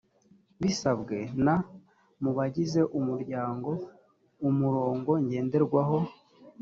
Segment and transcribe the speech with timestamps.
[0.61, 1.55] bisabwe na…
[2.21, 3.69] mu bagize umuryango,
[4.47, 5.97] umurongo ngenderwaho